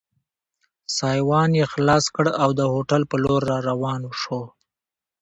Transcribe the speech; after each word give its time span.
سایوان 0.97 1.49
یې 1.59 1.65
خلاص 1.73 2.05
کړ 2.15 2.25
او 2.43 2.49
د 2.59 2.61
هوټل 2.73 3.01
په 3.11 3.15
لور 3.23 3.41
را 3.51 3.57
روان 3.69 4.01
شو. 4.21 4.41